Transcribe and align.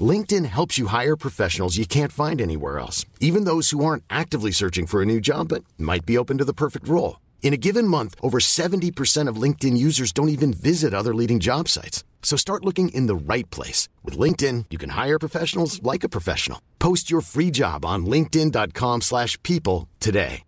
LinkedIn 0.00 0.46
helps 0.46 0.78
you 0.78 0.88
hire 0.88 1.16
professionals 1.16 1.76
you 1.76 1.86
can't 1.86 2.10
find 2.10 2.40
anywhere 2.40 2.80
else, 2.80 3.06
even 3.20 3.44
those 3.44 3.70
who 3.70 3.84
aren't 3.84 4.02
actively 4.10 4.50
searching 4.50 4.86
for 4.86 5.00
a 5.00 5.06
new 5.06 5.20
job 5.20 5.48
but 5.48 5.62
might 5.78 6.04
be 6.04 6.18
open 6.18 6.38
to 6.38 6.44
the 6.44 6.52
perfect 6.52 6.88
role. 6.88 7.20
In 7.42 7.52
a 7.52 7.58
given 7.58 7.86
month, 7.86 8.16
over 8.20 8.40
70% 8.40 9.28
of 9.28 9.36
LinkedIn 9.36 9.76
users 9.76 10.12
don't 10.12 10.30
even 10.30 10.52
visit 10.52 10.94
other 10.94 11.14
leading 11.14 11.38
job 11.40 11.68
sites. 11.68 12.02
So 12.22 12.36
start 12.36 12.64
looking 12.64 12.88
in 12.88 13.06
the 13.06 13.14
right 13.14 13.48
place. 13.50 13.88
With 14.02 14.18
LinkedIn, 14.18 14.64
you 14.70 14.78
can 14.78 14.90
hire 14.90 15.18
professionals 15.18 15.80
like 15.82 16.02
a 16.04 16.08
professional. 16.08 16.58
Post 16.78 17.10
your 17.10 17.20
free 17.20 17.52
job 17.52 17.84
on 17.84 18.06
linkedin.com 18.06 19.02
slash 19.02 19.40
people 19.42 19.88
today. 20.00 20.42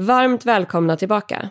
Varmt 0.00 0.46
välkomna 0.46 0.96
tillbaka. 0.96 1.50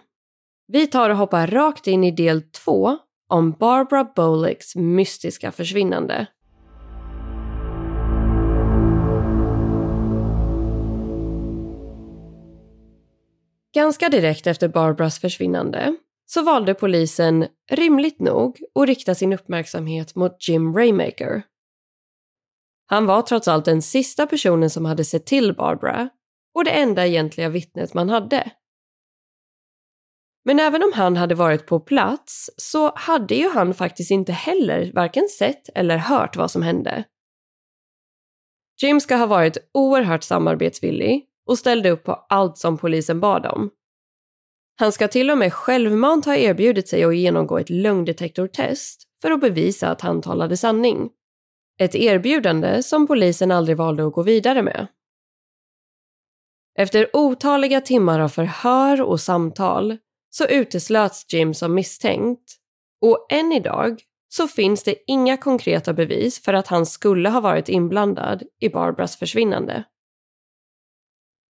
Vi 0.68 0.88
tar 0.88 1.10
och 1.10 1.18
hoppar 1.18 1.48
rakt 1.48 1.88
in 1.88 2.04
i 2.04 2.12
del 2.12 2.42
två 2.42 2.98
om 3.28 3.52
Barbara 3.52 4.04
Bolicks 4.16 4.76
mystiska 4.76 5.52
försvinnande. 5.52 6.28
Ganska 13.74 14.10
direkt 14.10 14.48
efter 14.48 14.68
Barbaras 14.68 15.20
försvinnande 15.20 15.96
så 16.26 16.44
valde 16.44 16.74
polisen, 16.74 17.48
rimligt 17.72 18.20
nog, 18.20 18.60
att 18.76 18.88
rikta 18.88 19.16
sin 19.16 19.34
uppmärksamhet 19.34 20.16
mot 20.16 20.48
Jim 20.48 20.76
Raymaker. 20.76 21.44
Han 22.86 23.06
var 23.06 23.22
trots 23.22 23.48
allt 23.48 23.66
den 23.66 23.82
sista 23.82 24.28
personen 24.28 24.70
som 24.70 24.86
hade 24.86 25.06
sett 25.06 25.26
till 25.26 25.56
Barbara 25.56 26.10
och 26.54 26.64
det 26.64 26.72
enda 26.72 27.08
egentliga 27.08 27.50
vittnet 27.50 27.94
man 27.94 28.10
hade. 28.10 28.52
Men 30.46 30.60
även 30.60 30.84
om 30.84 30.92
han 30.94 31.18
hade 31.18 31.36
varit 31.36 31.66
på 31.66 31.80
plats 31.80 32.50
så 32.58 32.96
hade 32.96 33.36
ju 33.36 33.50
han 33.50 33.74
faktiskt 33.74 34.12
inte 34.12 34.32
heller 34.32 34.92
varken 34.94 35.30
sett 35.30 35.70
eller 35.76 35.98
hört 35.98 36.36
vad 36.36 36.52
som 36.52 36.62
hände. 36.62 37.04
Jim 38.82 39.00
ska 39.00 39.16
ha 39.16 39.26
varit 39.26 39.58
oerhört 39.74 40.24
samarbetsvillig 40.24 41.26
och 41.48 41.58
ställde 41.58 41.90
upp 41.90 42.04
på 42.04 42.14
allt 42.30 42.58
som 42.58 42.78
polisen 42.78 43.20
bad 43.20 43.46
om. 43.46 43.70
Han 44.80 44.92
ska 44.92 45.08
till 45.08 45.32
och 45.32 45.38
med 45.38 45.54
självmant 45.54 46.26
ha 46.26 46.36
erbjudit 46.36 46.88
sig 46.88 47.04
att 47.04 47.16
genomgå 47.16 47.58
ett 47.58 47.70
lögndetektortest 47.70 49.04
för 49.22 49.32
att 49.32 49.42
bevisa 49.42 49.90
att 49.90 50.02
han 50.02 50.22
talade 50.22 50.58
sanning. 50.58 51.10
Ett 51.80 51.96
erbjudande 51.96 52.84
som 52.84 53.08
polisen 53.08 53.52
aldrig 53.52 53.78
valde 53.78 54.08
att 54.08 54.14
gå 54.14 54.24
vidare 54.24 54.62
med. 54.62 54.88
Efter 56.78 57.10
otaliga 57.14 57.82
timmar 57.82 58.20
av 58.20 58.30
förhör 58.30 59.02
och 59.02 59.22
samtal 59.22 59.98
så 60.38 60.46
uteslöts 60.46 61.34
Jim 61.34 61.54
som 61.54 61.74
misstänkt 61.74 62.56
och 63.02 63.28
än 63.30 63.52
idag 63.52 64.02
så 64.30 64.48
finns 64.48 64.84
det 64.84 64.96
inga 65.08 65.38
konkreta 65.38 65.94
bevis 65.94 66.44
för 66.44 66.54
att 66.54 66.68
han 66.68 66.86
skulle 66.86 67.30
ha 67.30 67.40
varit 67.40 67.70
inblandad 67.70 68.44
i 68.62 68.70
Barbaras 68.70 69.18
försvinnande. 69.18 69.84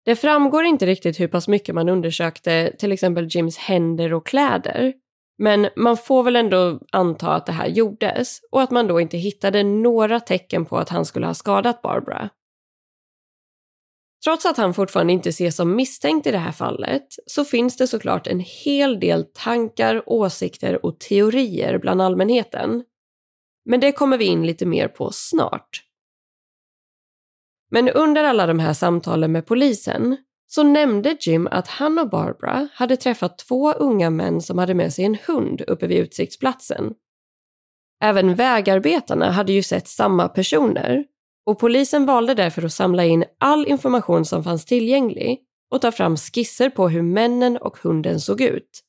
Det 0.05 0.15
framgår 0.15 0.63
inte 0.63 0.85
riktigt 0.85 1.19
hur 1.19 1.27
pass 1.27 1.47
mycket 1.47 1.75
man 1.75 1.89
undersökte 1.89 2.75
till 2.79 2.91
exempel 2.91 3.27
Jims 3.29 3.57
händer 3.57 4.13
och 4.13 4.25
kläder, 4.25 4.93
men 5.37 5.69
man 5.75 5.97
får 5.97 6.23
väl 6.23 6.35
ändå 6.35 6.79
anta 6.91 7.33
att 7.33 7.45
det 7.45 7.51
här 7.51 7.67
gjordes 7.67 8.39
och 8.51 8.61
att 8.61 8.71
man 8.71 8.87
då 8.87 8.99
inte 8.99 9.17
hittade 9.17 9.63
några 9.63 10.19
tecken 10.19 10.65
på 10.65 10.77
att 10.77 10.89
han 10.89 11.05
skulle 11.05 11.25
ha 11.25 11.33
skadat 11.33 11.81
Barbara. 11.81 12.29
Trots 14.23 14.45
att 14.45 14.57
han 14.57 14.73
fortfarande 14.73 15.13
inte 15.13 15.29
ses 15.29 15.55
som 15.55 15.75
misstänkt 15.75 16.27
i 16.27 16.31
det 16.31 16.37
här 16.37 16.51
fallet 16.51 17.07
så 17.25 17.45
finns 17.45 17.77
det 17.77 17.87
såklart 17.87 18.27
en 18.27 18.39
hel 18.39 18.99
del 18.99 19.25
tankar, 19.25 20.03
åsikter 20.05 20.85
och 20.85 20.99
teorier 20.99 21.77
bland 21.77 22.01
allmänheten. 22.01 22.83
Men 23.65 23.79
det 23.79 23.91
kommer 23.91 24.17
vi 24.17 24.25
in 24.25 24.45
lite 24.45 24.65
mer 24.65 24.87
på 24.87 25.11
snart. 25.11 25.83
Men 27.71 27.89
under 27.89 28.23
alla 28.23 28.47
de 28.47 28.59
här 28.59 28.73
samtalen 28.73 29.31
med 29.31 29.45
polisen 29.45 30.17
så 30.47 30.63
nämnde 30.63 31.17
Jim 31.19 31.47
att 31.47 31.67
han 31.67 31.99
och 31.99 32.09
Barbara 32.09 32.67
hade 32.73 32.97
träffat 32.97 33.37
två 33.37 33.73
unga 33.73 34.09
män 34.09 34.41
som 34.41 34.57
hade 34.57 34.73
med 34.73 34.93
sig 34.93 35.05
en 35.05 35.17
hund 35.27 35.61
uppe 35.61 35.87
vid 35.87 35.97
utsiktsplatsen. 35.97 36.93
Även 38.03 38.35
vägarbetarna 38.35 39.31
hade 39.31 39.53
ju 39.53 39.63
sett 39.63 39.87
samma 39.87 40.27
personer 40.27 41.05
och 41.45 41.59
polisen 41.59 42.05
valde 42.05 42.33
därför 42.33 42.65
att 42.65 42.73
samla 42.73 43.05
in 43.05 43.25
all 43.37 43.67
information 43.67 44.25
som 44.25 44.43
fanns 44.43 44.65
tillgänglig 44.65 45.39
och 45.71 45.81
ta 45.81 45.91
fram 45.91 46.17
skisser 46.17 46.69
på 46.69 46.89
hur 46.89 47.01
männen 47.01 47.57
och 47.57 47.77
hunden 47.77 48.19
såg 48.19 48.41
ut. 48.41 48.83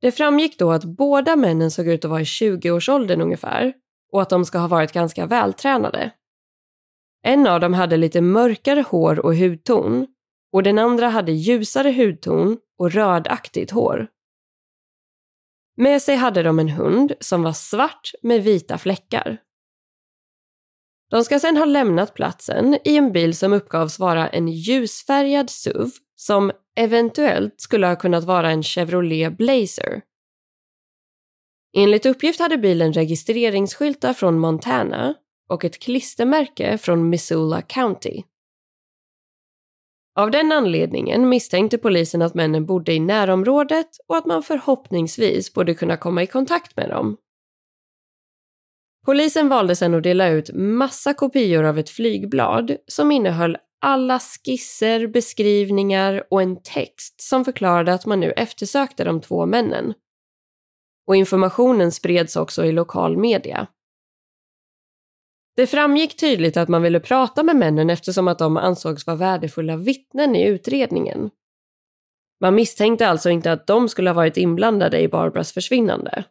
Det 0.00 0.12
framgick 0.12 0.58
då 0.58 0.72
att 0.72 0.84
båda 0.84 1.36
männen 1.36 1.70
såg 1.70 1.88
ut 1.88 2.04
att 2.04 2.10
vara 2.10 2.20
i 2.20 2.24
20-årsåldern 2.24 3.20
ungefär 3.20 3.72
och 4.12 4.22
att 4.22 4.30
de 4.30 4.44
ska 4.44 4.58
ha 4.58 4.68
varit 4.68 4.92
ganska 4.92 5.26
vältränade. 5.26 6.10
En 7.22 7.46
av 7.46 7.60
dem 7.60 7.74
hade 7.74 7.96
lite 7.96 8.20
mörkare 8.20 8.80
hår 8.80 9.18
och 9.26 9.36
hudton 9.36 10.06
och 10.52 10.62
den 10.62 10.78
andra 10.78 11.08
hade 11.08 11.32
ljusare 11.32 11.92
hudton 11.92 12.58
och 12.78 12.92
rödaktigt 12.92 13.70
hår. 13.70 14.08
Med 15.76 16.02
sig 16.02 16.16
hade 16.16 16.42
de 16.42 16.58
en 16.58 16.68
hund 16.68 17.12
som 17.20 17.42
var 17.42 17.52
svart 17.52 18.10
med 18.22 18.42
vita 18.42 18.78
fläckar. 18.78 19.38
De 21.10 21.24
ska 21.24 21.38
sedan 21.38 21.56
ha 21.56 21.64
lämnat 21.64 22.14
platsen 22.14 22.78
i 22.84 22.96
en 22.96 23.12
bil 23.12 23.36
som 23.36 23.52
uppgavs 23.52 23.98
vara 23.98 24.28
en 24.28 24.48
ljusfärgad 24.48 25.50
SUV 25.50 25.90
som 26.16 26.52
eventuellt 26.76 27.60
skulle 27.60 27.86
ha 27.86 27.96
kunnat 27.96 28.24
vara 28.24 28.50
en 28.50 28.62
Chevrolet 28.62 29.36
Blazer. 29.36 30.02
Enligt 31.76 32.06
uppgift 32.06 32.40
hade 32.40 32.58
bilen 32.58 32.92
registreringsskyltar 32.92 34.12
från 34.12 34.38
Montana 34.38 35.14
och 35.48 35.64
ett 35.64 35.78
klistermärke 35.78 36.78
från 36.78 37.08
Missoula 37.08 37.62
County. 37.62 38.22
Av 40.16 40.30
den 40.30 40.52
anledningen 40.52 41.28
misstänkte 41.28 41.78
polisen 41.78 42.22
att 42.22 42.34
männen 42.34 42.66
bodde 42.66 42.92
i 42.92 43.00
närområdet 43.00 43.88
och 44.06 44.16
att 44.16 44.26
man 44.26 44.42
förhoppningsvis 44.42 45.54
borde 45.54 45.74
kunna 45.74 45.96
komma 45.96 46.22
i 46.22 46.26
kontakt 46.26 46.76
med 46.76 46.88
dem. 46.88 47.16
Polisen 49.04 49.48
valde 49.48 49.76
sedan 49.76 49.94
att 49.94 50.02
dela 50.02 50.28
ut 50.28 50.50
massa 50.54 51.14
kopior 51.14 51.64
av 51.64 51.78
ett 51.78 51.90
flygblad 51.90 52.76
som 52.86 53.12
innehöll 53.12 53.56
alla 53.80 54.18
skisser, 54.20 55.06
beskrivningar 55.06 56.24
och 56.30 56.42
en 56.42 56.62
text 56.62 57.20
som 57.20 57.44
förklarade 57.44 57.94
att 57.94 58.06
man 58.06 58.20
nu 58.20 58.30
eftersökte 58.30 59.04
de 59.04 59.20
två 59.20 59.46
männen. 59.46 59.94
Och 61.06 61.16
informationen 61.16 61.92
spreds 61.92 62.36
också 62.36 62.64
i 62.64 62.72
lokal 62.72 63.16
media. 63.16 63.66
Det 65.56 65.66
framgick 65.66 66.16
tydligt 66.16 66.56
att 66.56 66.68
man 66.68 66.82
ville 66.82 67.00
prata 67.00 67.42
med 67.42 67.56
männen 67.56 67.90
eftersom 67.90 68.28
att 68.28 68.38
de 68.38 68.56
ansågs 68.56 69.06
vara 69.06 69.16
värdefulla 69.16 69.76
vittnen 69.76 70.36
i 70.36 70.46
utredningen. 70.46 71.30
Man 72.40 72.54
misstänkte 72.54 73.08
alltså 73.08 73.30
inte 73.30 73.52
att 73.52 73.66
de 73.66 73.88
skulle 73.88 74.10
ha 74.10 74.14
varit 74.14 74.36
inblandade 74.36 75.00
i 75.00 75.08
Barbaras 75.08 75.52
försvinnande. 75.52 76.24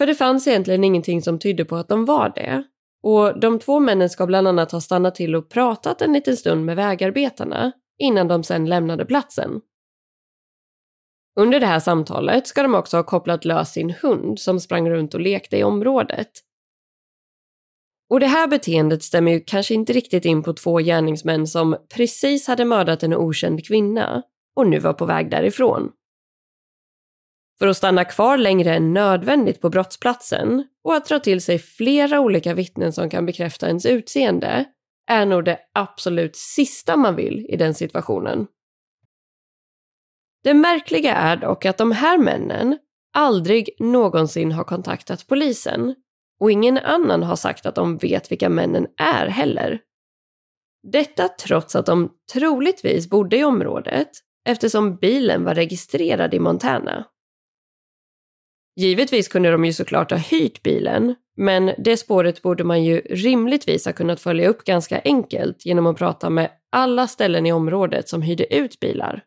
För 0.00 0.06
det 0.06 0.14
fanns 0.14 0.46
egentligen 0.46 0.84
ingenting 0.84 1.22
som 1.22 1.38
tydde 1.38 1.64
på 1.64 1.76
att 1.76 1.88
de 1.88 2.04
var 2.04 2.32
det. 2.34 2.62
Och 3.02 3.40
de 3.40 3.58
två 3.58 3.80
männen 3.80 4.10
ska 4.10 4.26
bland 4.26 4.48
annat 4.48 4.72
ha 4.72 4.80
stannat 4.80 5.14
till 5.14 5.34
och 5.34 5.48
pratat 5.48 6.02
en 6.02 6.12
liten 6.12 6.36
stund 6.36 6.64
med 6.64 6.76
vägarbetarna 6.76 7.72
innan 7.98 8.28
de 8.28 8.44
sen 8.44 8.66
lämnade 8.66 9.04
platsen. 9.04 9.60
Under 11.40 11.60
det 11.60 11.66
här 11.66 11.80
samtalet 11.80 12.46
ska 12.46 12.62
de 12.62 12.74
också 12.74 12.96
ha 12.96 13.04
kopplat 13.04 13.44
lös 13.44 13.72
sin 13.72 13.94
hund 14.02 14.38
som 14.38 14.60
sprang 14.60 14.90
runt 14.90 15.14
och 15.14 15.20
lekte 15.20 15.56
i 15.56 15.64
området. 15.64 16.30
Och 18.10 18.20
det 18.20 18.26
här 18.26 18.48
beteendet 18.48 19.02
stämmer 19.02 19.32
ju 19.32 19.40
kanske 19.40 19.74
inte 19.74 19.92
riktigt 19.92 20.24
in 20.24 20.42
på 20.42 20.52
två 20.52 20.78
gärningsmän 20.78 21.46
som 21.46 21.76
precis 21.94 22.46
hade 22.46 22.64
mördat 22.64 23.02
en 23.02 23.14
okänd 23.14 23.66
kvinna 23.66 24.22
och 24.56 24.66
nu 24.66 24.78
var 24.78 24.92
på 24.92 25.06
väg 25.06 25.30
därifrån. 25.30 25.92
För 27.60 27.66
att 27.66 27.76
stanna 27.76 28.04
kvar 28.04 28.36
längre 28.36 28.74
än 28.74 28.94
nödvändigt 28.94 29.60
på 29.60 29.70
brottsplatsen 29.70 30.66
och 30.84 30.94
att 30.94 31.06
dra 31.06 31.18
till 31.18 31.40
sig 31.40 31.58
flera 31.58 32.20
olika 32.20 32.54
vittnen 32.54 32.92
som 32.92 33.10
kan 33.10 33.26
bekräfta 33.26 33.66
ens 33.66 33.86
utseende 33.86 34.64
är 35.10 35.26
nog 35.26 35.44
det 35.44 35.58
absolut 35.74 36.36
sista 36.36 36.96
man 36.96 37.16
vill 37.16 37.46
i 37.48 37.56
den 37.56 37.74
situationen. 37.74 38.46
Det 40.42 40.54
märkliga 40.54 41.14
är 41.14 41.36
dock 41.36 41.64
att 41.64 41.78
de 41.78 41.92
här 41.92 42.18
männen 42.18 42.78
aldrig 43.16 43.70
någonsin 43.78 44.52
har 44.52 44.64
kontaktat 44.64 45.26
polisen 45.26 45.94
och 46.40 46.50
ingen 46.50 46.78
annan 46.78 47.22
har 47.22 47.36
sagt 47.36 47.66
att 47.66 47.74
de 47.74 47.96
vet 47.96 48.32
vilka 48.32 48.48
männen 48.48 48.86
är 48.96 49.26
heller. 49.26 49.80
Detta 50.92 51.28
trots 51.28 51.76
att 51.76 51.86
de 51.86 52.10
troligtvis 52.32 53.10
bodde 53.10 53.36
i 53.36 53.44
området 53.44 54.10
eftersom 54.48 54.96
bilen 54.96 55.44
var 55.44 55.54
registrerad 55.54 56.34
i 56.34 56.38
Montana. 56.38 57.06
Givetvis 58.80 59.28
kunde 59.28 59.50
de 59.50 59.64
ju 59.64 59.72
såklart 59.72 60.10
ha 60.10 60.18
hyrt 60.18 60.62
bilen, 60.62 61.14
men 61.36 61.72
det 61.78 61.96
spåret 61.96 62.42
borde 62.42 62.64
man 62.64 62.84
ju 62.84 63.00
rimligtvis 63.00 63.86
ha 63.86 63.92
kunnat 63.92 64.20
följa 64.20 64.48
upp 64.48 64.64
ganska 64.64 65.00
enkelt 65.04 65.66
genom 65.66 65.86
att 65.86 65.98
prata 65.98 66.30
med 66.30 66.50
alla 66.72 67.06
ställen 67.06 67.46
i 67.46 67.52
området 67.52 68.08
som 68.08 68.22
hyrde 68.22 68.54
ut 68.54 68.80
bilar. 68.80 69.24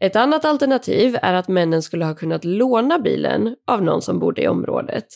Ett 0.00 0.16
annat 0.16 0.44
alternativ 0.44 1.18
är 1.22 1.34
att 1.34 1.48
männen 1.48 1.82
skulle 1.82 2.04
ha 2.04 2.14
kunnat 2.14 2.44
låna 2.44 2.98
bilen 2.98 3.56
av 3.66 3.82
någon 3.82 4.02
som 4.02 4.18
bodde 4.18 4.42
i 4.42 4.48
området. 4.48 5.06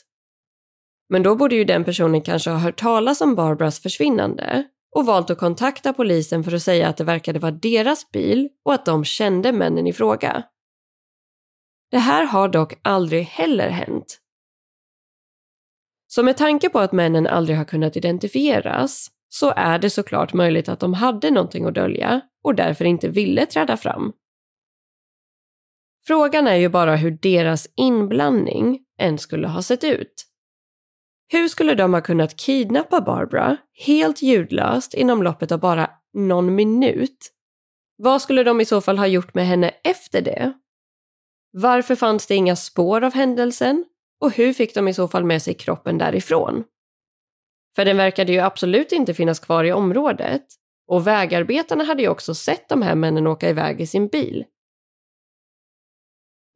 Men 1.08 1.22
då 1.22 1.36
borde 1.36 1.54
ju 1.54 1.64
den 1.64 1.84
personen 1.84 2.22
kanske 2.22 2.50
ha 2.50 2.58
hört 2.58 2.80
talas 2.80 3.20
om 3.20 3.34
Barbaras 3.34 3.80
försvinnande 3.80 4.64
och 4.96 5.06
valt 5.06 5.30
att 5.30 5.38
kontakta 5.38 5.92
polisen 5.92 6.44
för 6.44 6.54
att 6.54 6.62
säga 6.62 6.88
att 6.88 6.96
det 6.96 7.04
verkade 7.04 7.38
vara 7.38 7.52
deras 7.52 8.10
bil 8.10 8.48
och 8.64 8.74
att 8.74 8.86
de 8.86 9.04
kände 9.04 9.52
männen 9.52 9.86
i 9.86 9.92
fråga. 9.92 10.44
Det 11.90 11.98
här 11.98 12.24
har 12.24 12.48
dock 12.48 12.74
aldrig 12.82 13.24
heller 13.24 13.68
hänt. 13.68 14.20
Så 16.06 16.22
med 16.22 16.36
tanke 16.36 16.68
på 16.68 16.78
att 16.78 16.92
männen 16.92 17.26
aldrig 17.26 17.56
har 17.58 17.64
kunnat 17.64 17.96
identifieras 17.96 19.10
så 19.28 19.52
är 19.56 19.78
det 19.78 19.90
såklart 19.90 20.32
möjligt 20.32 20.68
att 20.68 20.80
de 20.80 20.94
hade 20.94 21.30
någonting 21.30 21.64
att 21.64 21.74
dölja 21.74 22.20
och 22.44 22.54
därför 22.54 22.84
inte 22.84 23.08
ville 23.08 23.46
träda 23.46 23.76
fram. 23.76 24.12
Frågan 26.06 26.46
är 26.46 26.56
ju 26.56 26.68
bara 26.68 26.96
hur 26.96 27.10
deras 27.10 27.68
inblandning 27.76 28.78
än 28.98 29.18
skulle 29.18 29.48
ha 29.48 29.62
sett 29.62 29.84
ut. 29.84 30.26
Hur 31.32 31.48
skulle 31.48 31.74
de 31.74 31.94
ha 31.94 32.00
kunnat 32.00 32.36
kidnappa 32.36 33.00
Barbara 33.00 33.56
helt 33.86 34.22
ljudlöst 34.22 34.94
inom 34.94 35.22
loppet 35.22 35.52
av 35.52 35.60
bara 35.60 35.90
någon 36.12 36.54
minut? 36.54 37.32
Vad 37.96 38.22
skulle 38.22 38.44
de 38.44 38.60
i 38.60 38.64
så 38.64 38.80
fall 38.80 38.98
ha 38.98 39.06
gjort 39.06 39.34
med 39.34 39.46
henne 39.46 39.68
efter 39.84 40.20
det? 40.20 40.52
Varför 41.50 41.94
fanns 41.94 42.26
det 42.26 42.34
inga 42.34 42.56
spår 42.56 43.04
av 43.04 43.14
händelsen? 43.14 43.84
Och 44.20 44.32
hur 44.32 44.52
fick 44.52 44.74
de 44.74 44.88
i 44.88 44.94
så 44.94 45.08
fall 45.08 45.24
med 45.24 45.42
sig 45.42 45.54
kroppen 45.54 45.98
därifrån? 45.98 46.64
För 47.76 47.84
den 47.84 47.96
verkade 47.96 48.32
ju 48.32 48.38
absolut 48.38 48.92
inte 48.92 49.14
finnas 49.14 49.40
kvar 49.40 49.64
i 49.64 49.72
området 49.72 50.46
och 50.88 51.06
vägarbetarna 51.06 51.84
hade 51.84 52.02
ju 52.02 52.08
också 52.08 52.34
sett 52.34 52.68
de 52.68 52.82
här 52.82 52.94
männen 52.94 53.26
åka 53.26 53.50
iväg 53.50 53.80
i 53.80 53.86
sin 53.86 54.08
bil. 54.08 54.44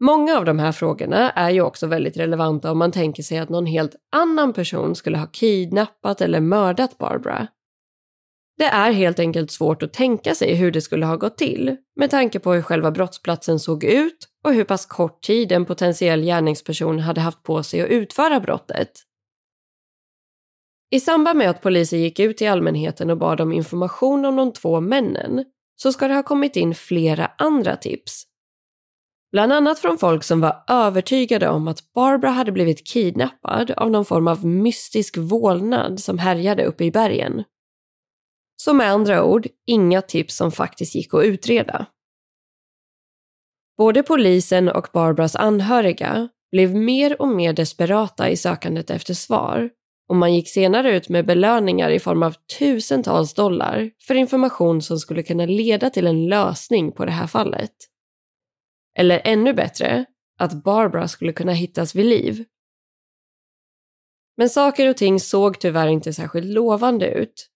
Många 0.00 0.38
av 0.38 0.44
de 0.44 0.58
här 0.58 0.72
frågorna 0.72 1.30
är 1.30 1.50
ju 1.50 1.60
också 1.60 1.86
väldigt 1.86 2.16
relevanta 2.16 2.70
om 2.72 2.78
man 2.78 2.92
tänker 2.92 3.22
sig 3.22 3.38
att 3.38 3.48
någon 3.48 3.66
helt 3.66 3.96
annan 4.12 4.52
person 4.52 4.94
skulle 4.94 5.18
ha 5.18 5.26
kidnappat 5.26 6.20
eller 6.20 6.40
mördat 6.40 6.98
Barbara. 6.98 7.46
Det 8.58 8.64
är 8.64 8.92
helt 8.92 9.18
enkelt 9.18 9.50
svårt 9.50 9.82
att 9.82 9.92
tänka 9.92 10.34
sig 10.34 10.54
hur 10.54 10.70
det 10.70 10.80
skulle 10.80 11.06
ha 11.06 11.16
gått 11.16 11.36
till 11.36 11.76
med 11.96 12.10
tanke 12.10 12.38
på 12.38 12.52
hur 12.52 12.62
själva 12.62 12.90
brottsplatsen 12.90 13.60
såg 13.60 13.84
ut 13.84 14.28
och 14.44 14.54
hur 14.54 14.64
pass 14.64 14.86
kort 14.86 15.22
tid 15.22 15.52
en 15.52 15.64
potentiell 15.64 16.22
gärningsperson 16.22 16.98
hade 16.98 17.20
haft 17.20 17.42
på 17.42 17.62
sig 17.62 17.80
att 17.80 17.88
utföra 17.88 18.40
brottet. 18.40 18.90
I 20.90 21.00
samband 21.00 21.38
med 21.38 21.50
att 21.50 21.62
polisen 21.62 22.00
gick 22.00 22.20
ut 22.20 22.36
till 22.36 22.48
allmänheten 22.48 23.10
och 23.10 23.18
bad 23.18 23.40
om 23.40 23.52
information 23.52 24.24
om 24.24 24.36
de 24.36 24.52
två 24.52 24.80
männen 24.80 25.44
så 25.76 25.92
ska 25.92 26.08
det 26.08 26.14
ha 26.14 26.22
kommit 26.22 26.56
in 26.56 26.74
flera 26.74 27.30
andra 27.38 27.76
tips 27.76 28.26
Bland 29.34 29.52
annat 29.52 29.78
från 29.78 29.98
folk 29.98 30.24
som 30.24 30.40
var 30.40 30.64
övertygade 30.68 31.48
om 31.48 31.68
att 31.68 31.92
Barbara 31.92 32.30
hade 32.30 32.52
blivit 32.52 32.86
kidnappad 32.86 33.70
av 33.70 33.90
någon 33.90 34.04
form 34.04 34.28
av 34.28 34.46
mystisk 34.46 35.16
vålnad 35.16 36.00
som 36.00 36.18
härjade 36.18 36.64
uppe 36.64 36.84
i 36.84 36.90
bergen. 36.90 37.44
Så 38.56 38.74
med 38.74 38.90
andra 38.90 39.24
ord, 39.24 39.46
inga 39.66 40.02
tips 40.02 40.36
som 40.36 40.52
faktiskt 40.52 40.94
gick 40.94 41.14
att 41.14 41.24
utreda. 41.24 41.86
Både 43.76 44.02
polisen 44.02 44.68
och 44.68 44.88
Barbaras 44.92 45.36
anhöriga 45.36 46.28
blev 46.52 46.74
mer 46.74 47.22
och 47.22 47.28
mer 47.28 47.52
desperata 47.52 48.30
i 48.30 48.36
sökandet 48.36 48.90
efter 48.90 49.14
svar 49.14 49.70
och 50.08 50.16
man 50.16 50.34
gick 50.34 50.48
senare 50.48 50.96
ut 50.96 51.08
med 51.08 51.26
belöningar 51.26 51.90
i 51.90 52.00
form 52.00 52.22
av 52.22 52.34
tusentals 52.58 53.34
dollar 53.34 53.90
för 54.06 54.14
information 54.14 54.82
som 54.82 54.98
skulle 54.98 55.22
kunna 55.22 55.46
leda 55.46 55.90
till 55.90 56.06
en 56.06 56.26
lösning 56.26 56.92
på 56.92 57.04
det 57.04 57.10
här 57.12 57.26
fallet. 57.26 57.72
Eller 58.98 59.20
ännu 59.24 59.52
bättre, 59.52 60.04
att 60.38 60.64
Barbara 60.64 61.08
skulle 61.08 61.32
kunna 61.32 61.52
hittas 61.52 61.94
vid 61.94 62.06
liv. 62.06 62.44
Men 64.36 64.50
saker 64.50 64.88
och 64.88 64.96
ting 64.96 65.20
såg 65.20 65.60
tyvärr 65.60 65.88
inte 65.88 66.12
särskilt 66.12 66.46
lovande 66.46 67.10
ut. 67.10 67.50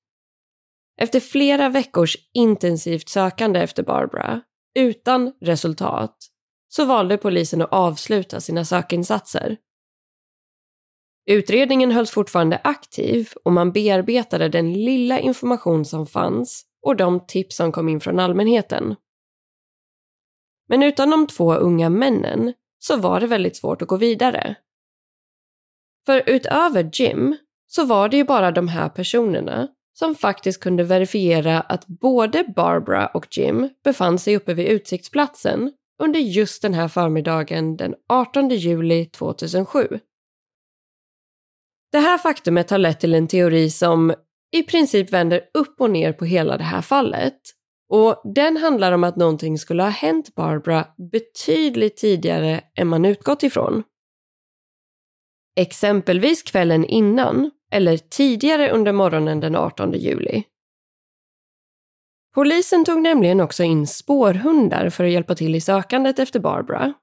Efter 1.01 1.21
flera 1.21 1.69
veckors 1.69 2.17
intensivt 2.35 3.09
sökande 3.09 3.61
efter 3.61 3.83
Barbara, 3.83 4.41
utan 4.75 5.33
resultat, 5.41 6.17
så 6.69 6.85
valde 6.85 7.17
polisen 7.17 7.63
att 7.63 7.73
avsluta 7.73 8.41
sina 8.41 8.65
sökinsatser. 8.65 9.57
Utredningen 11.27 11.91
hölls 11.91 12.11
fortfarande 12.11 12.61
aktiv 12.65 13.29
och 13.45 13.53
man 13.53 13.73
bearbetade 13.73 14.49
den 14.49 14.73
lilla 14.73 15.21
information 15.21 15.85
som 15.85 16.07
fanns 16.07 16.65
och 16.83 16.97
de 16.97 17.27
tips 17.27 17.57
som 17.57 17.73
kom 17.73 17.89
in 17.89 18.01
från 18.01 18.19
allmänheten. 18.19 18.97
Men 20.69 20.83
utan 20.83 21.11
de 21.11 21.27
två 21.27 21.55
unga 21.55 21.91
männen 21.91 22.55
så 22.79 22.97
var 22.97 23.21
det 23.21 23.27
väldigt 23.27 23.57
svårt 23.57 23.83
att 23.83 23.89
gå 23.89 23.97
vidare. 23.97 24.57
För 26.07 26.23
utöver 26.27 26.91
Jim 26.93 27.37
så 27.67 27.85
var 27.85 28.09
det 28.09 28.17
ju 28.17 28.25
bara 28.25 28.51
de 28.51 28.69
här 28.69 28.89
personerna 28.89 29.69
som 29.99 30.15
faktiskt 30.15 30.61
kunde 30.61 30.85
verifiera 30.85 31.61
att 31.61 31.87
både 31.87 32.45
Barbara 32.57 33.07
och 33.07 33.27
Jim 33.31 33.69
befann 33.85 34.19
sig 34.19 34.37
uppe 34.37 34.55
vid 34.55 34.67
utsiktsplatsen 34.67 35.73
under 36.03 36.21
just 36.21 36.63
den 36.63 36.75
här 36.75 36.89
förmiddagen 36.89 37.77
den 37.77 37.95
18 38.09 38.49
juli 38.49 39.07
2007. 39.07 39.89
Det 41.93 41.99
här 41.99 42.19
faktumet 42.19 42.71
har 42.71 42.79
lett 42.79 43.01
till 43.01 43.15
en 43.15 43.29
teori 43.29 43.71
som 43.71 44.15
i 44.53 44.63
princip 44.63 45.13
vänder 45.13 45.41
upp 45.55 45.81
och 45.81 45.91
ner 45.91 46.13
på 46.13 46.25
hela 46.25 46.57
det 46.57 46.65
här 46.65 46.83
fallet 46.83 47.39
och 47.89 48.23
den 48.35 48.57
handlar 48.57 48.93
om 48.93 49.05
att 49.05 49.17
någonting 49.17 49.59
skulle 49.59 49.83
ha 49.83 49.91
hänt 49.91 50.35
Barbara 50.35 50.87
betydligt 51.13 51.97
tidigare 51.97 52.61
än 52.75 52.89
man 52.89 53.05
utgått 53.05 53.43
ifrån. 53.43 53.83
Exempelvis 55.57 56.43
kvällen 56.43 56.85
innan 56.85 57.51
eller 57.73 57.97
tidigare 57.97 58.71
under 58.71 58.93
morgonen 58.93 59.41
den 59.41 59.57
18 59.57 59.93
juli. 59.93 60.45
Polisen 62.35 62.85
tog 62.85 63.03
nämligen 63.03 63.41
också 63.41 63.63
in 63.63 63.87
spårhundar 63.87 64.91
för 64.91 65.05
att 65.05 65.11
hjälpa 65.11 65.35
till 65.35 65.55
i 65.55 65.61
sökandet 65.61 66.19
efter 66.19 66.41
Barbara. 66.41 66.95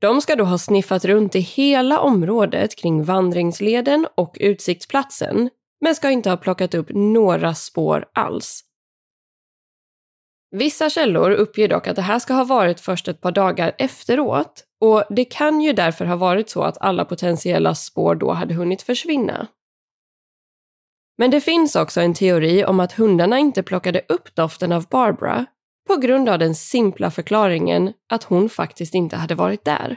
De 0.00 0.20
ska 0.20 0.36
då 0.36 0.44
ha 0.44 0.58
sniffat 0.58 1.04
runt 1.04 1.34
i 1.34 1.40
hela 1.40 2.00
området 2.00 2.76
kring 2.76 3.04
vandringsleden 3.04 4.06
och 4.14 4.36
utsiktsplatsen 4.40 5.50
men 5.80 5.94
ska 5.94 6.10
inte 6.10 6.30
ha 6.30 6.36
plockat 6.36 6.74
upp 6.74 6.88
några 6.90 7.54
spår 7.54 8.04
alls. 8.12 8.64
Vissa 10.50 10.90
källor 10.90 11.30
uppger 11.30 11.68
dock 11.68 11.86
att 11.86 11.96
det 11.96 12.02
här 12.02 12.18
ska 12.18 12.34
ha 12.34 12.44
varit 12.44 12.80
först 12.80 13.08
ett 13.08 13.20
par 13.20 13.32
dagar 13.32 13.74
efteråt 13.78 14.64
och 14.84 15.04
det 15.10 15.24
kan 15.24 15.60
ju 15.60 15.72
därför 15.72 16.04
ha 16.04 16.16
varit 16.16 16.50
så 16.50 16.62
att 16.62 16.78
alla 16.80 17.04
potentiella 17.04 17.74
spår 17.74 18.14
då 18.14 18.32
hade 18.32 18.54
hunnit 18.54 18.82
försvinna. 18.82 19.46
Men 21.18 21.30
det 21.30 21.40
finns 21.40 21.76
också 21.76 22.00
en 22.00 22.14
teori 22.14 22.64
om 22.64 22.80
att 22.80 22.92
hundarna 22.92 23.38
inte 23.38 23.62
plockade 23.62 24.02
upp 24.08 24.34
doften 24.34 24.72
av 24.72 24.86
Barbara 24.88 25.46
på 25.88 25.96
grund 25.96 26.28
av 26.28 26.38
den 26.38 26.54
simpla 26.54 27.10
förklaringen 27.10 27.92
att 28.08 28.24
hon 28.24 28.48
faktiskt 28.48 28.94
inte 28.94 29.16
hade 29.16 29.34
varit 29.34 29.64
där. 29.64 29.96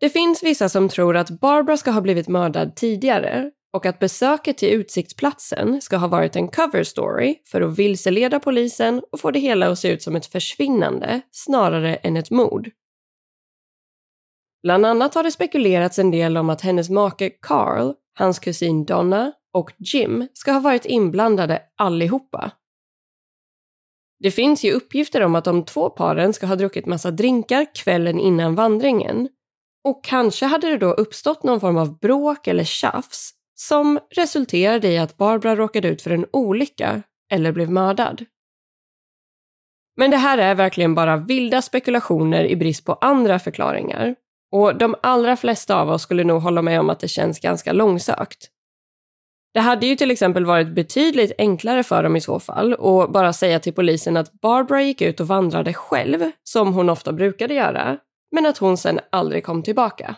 Det 0.00 0.10
finns 0.10 0.42
vissa 0.42 0.68
som 0.68 0.88
tror 0.88 1.16
att 1.16 1.30
Barbara 1.30 1.76
ska 1.76 1.90
ha 1.90 2.00
blivit 2.00 2.28
mördad 2.28 2.76
tidigare 2.76 3.50
och 3.72 3.86
att 3.86 3.98
besöket 3.98 4.58
till 4.58 4.68
utsiktsplatsen 4.68 5.80
ska 5.80 5.96
ha 5.96 6.08
varit 6.08 6.36
en 6.36 6.48
cover 6.48 6.84
story 6.84 7.36
för 7.46 7.60
att 7.60 7.78
vilseleda 7.78 8.40
polisen 8.40 9.02
och 9.12 9.20
få 9.20 9.30
det 9.30 9.38
hela 9.38 9.68
att 9.68 9.78
se 9.78 9.88
ut 9.88 10.02
som 10.02 10.16
ett 10.16 10.26
försvinnande 10.26 11.20
snarare 11.30 11.94
än 11.96 12.16
ett 12.16 12.30
mord. 12.30 12.70
Bland 14.62 14.86
annat 14.86 15.14
har 15.14 15.22
det 15.22 15.30
spekulerats 15.30 15.98
en 15.98 16.10
del 16.10 16.36
om 16.36 16.50
att 16.50 16.60
hennes 16.60 16.90
make 16.90 17.30
Carl, 17.30 17.94
hans 18.18 18.38
kusin 18.38 18.84
Donna 18.84 19.32
och 19.52 19.72
Jim 19.78 20.28
ska 20.32 20.52
ha 20.52 20.60
varit 20.60 20.84
inblandade 20.84 21.62
allihopa. 21.76 22.52
Det 24.18 24.30
finns 24.30 24.64
ju 24.64 24.72
uppgifter 24.72 25.20
om 25.20 25.34
att 25.34 25.44
de 25.44 25.64
två 25.64 25.90
paren 25.90 26.32
ska 26.32 26.46
ha 26.46 26.56
druckit 26.56 26.86
massa 26.86 27.10
drinkar 27.10 27.66
kvällen 27.74 28.18
innan 28.18 28.54
vandringen 28.54 29.28
och 29.84 30.04
kanske 30.04 30.46
hade 30.46 30.70
det 30.70 30.78
då 30.78 30.92
uppstått 30.92 31.42
någon 31.42 31.60
form 31.60 31.76
av 31.76 31.98
bråk 31.98 32.46
eller 32.46 32.64
tjafs 32.64 33.34
som 33.54 33.98
resulterade 34.10 34.88
i 34.88 34.98
att 34.98 35.16
Barbara 35.16 35.56
råkade 35.56 35.88
ut 35.88 36.02
för 36.02 36.10
en 36.10 36.26
olycka 36.32 37.02
eller 37.32 37.52
blev 37.52 37.70
mördad. 37.70 38.24
Men 39.96 40.10
det 40.10 40.16
här 40.16 40.38
är 40.38 40.54
verkligen 40.54 40.94
bara 40.94 41.16
vilda 41.16 41.62
spekulationer 41.62 42.44
i 42.44 42.56
brist 42.56 42.84
på 42.84 42.92
andra 42.92 43.38
förklaringar. 43.38 44.14
Och 44.52 44.76
de 44.78 44.94
allra 45.02 45.36
flesta 45.36 45.76
av 45.80 45.90
oss 45.90 46.02
skulle 46.02 46.24
nog 46.24 46.42
hålla 46.42 46.62
med 46.62 46.80
om 46.80 46.90
att 46.90 47.00
det 47.00 47.08
känns 47.08 47.40
ganska 47.40 47.72
långsökt. 47.72 48.50
Det 49.54 49.60
hade 49.60 49.86
ju 49.86 49.96
till 49.96 50.10
exempel 50.10 50.44
varit 50.44 50.74
betydligt 50.74 51.32
enklare 51.38 51.82
för 51.82 52.02
dem 52.02 52.16
i 52.16 52.20
så 52.20 52.40
fall 52.40 52.72
att 52.72 53.12
bara 53.12 53.32
säga 53.32 53.60
till 53.60 53.72
polisen 53.72 54.16
att 54.16 54.32
Barbara 54.32 54.82
gick 54.82 55.02
ut 55.02 55.20
och 55.20 55.26
vandrade 55.26 55.74
själv, 55.74 56.30
som 56.42 56.74
hon 56.74 56.90
ofta 56.90 57.12
brukade 57.12 57.54
göra, 57.54 57.98
men 58.30 58.46
att 58.46 58.58
hon 58.58 58.76
sen 58.76 59.00
aldrig 59.10 59.44
kom 59.44 59.62
tillbaka. 59.62 60.16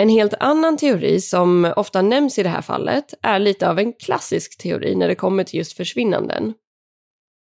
En 0.00 0.08
helt 0.08 0.34
annan 0.34 0.76
teori 0.76 1.20
som 1.20 1.72
ofta 1.76 2.02
nämns 2.02 2.38
i 2.38 2.42
det 2.42 2.48
här 2.48 2.62
fallet 2.62 3.14
är 3.22 3.38
lite 3.38 3.70
av 3.70 3.78
en 3.78 3.92
klassisk 3.92 4.58
teori 4.58 4.94
när 4.94 5.08
det 5.08 5.14
kommer 5.14 5.44
till 5.44 5.58
just 5.58 5.72
försvinnanden. 5.72 6.54